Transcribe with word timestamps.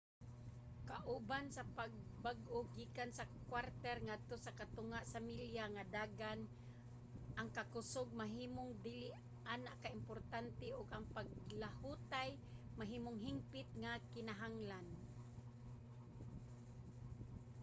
kauban 0.91 1.45
sa 1.55 1.63
pagbag-o 1.77 2.59
gikan 2.75 3.11
sa 3.15 3.25
kwarter 3.49 3.95
ngadto 4.07 4.35
sa 4.41 4.55
katunga 4.59 4.99
sa 5.11 5.19
milya 5.27 5.65
nga 5.75 5.83
dagan 5.97 6.39
ang 7.39 7.49
kakusog 7.57 8.09
mahimong 8.21 8.71
dili 8.85 9.09
ana 9.53 9.71
ka 9.81 9.89
importante 9.99 10.67
ug 10.79 10.87
ang 10.89 11.05
paglahutay 11.17 12.29
mahimong 12.79 13.19
hingpit 13.25 13.69
nga 13.83 13.93
kinahanglan 14.13 14.85